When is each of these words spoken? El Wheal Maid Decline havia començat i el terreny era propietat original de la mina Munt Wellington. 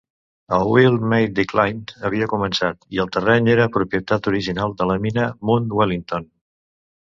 El 0.55 0.63
Wheal 0.69 0.95
Maid 1.11 1.35
Decline 1.39 2.01
havia 2.09 2.29
començat 2.31 2.89
i 2.97 3.03
el 3.05 3.13
terreny 3.19 3.51
era 3.57 3.69
propietat 3.77 4.33
original 4.35 4.77
de 4.83 4.91
la 4.95 4.99
mina 5.07 5.29
Munt 5.51 5.71
Wellington. 5.81 6.29